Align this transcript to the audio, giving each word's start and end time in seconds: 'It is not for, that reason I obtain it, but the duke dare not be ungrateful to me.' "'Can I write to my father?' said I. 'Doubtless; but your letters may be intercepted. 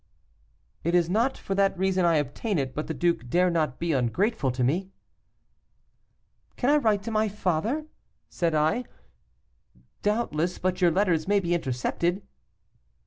'It 0.83 0.95
is 0.95 1.11
not 1.11 1.37
for, 1.37 1.53
that 1.53 1.77
reason 1.77 2.05
I 2.05 2.15
obtain 2.15 2.57
it, 2.57 2.73
but 2.73 2.87
the 2.87 2.93
duke 2.95 3.29
dare 3.29 3.51
not 3.51 3.77
be 3.77 3.91
ungrateful 3.93 4.49
to 4.49 4.63
me.' 4.63 4.89
"'Can 6.57 6.71
I 6.71 6.77
write 6.77 7.03
to 7.03 7.11
my 7.11 7.29
father?' 7.29 7.85
said 8.27 8.55
I. 8.55 8.85
'Doubtless; 10.01 10.57
but 10.57 10.81
your 10.81 10.89
letters 10.89 11.27
may 11.27 11.39
be 11.39 11.53
intercepted. 11.53 12.23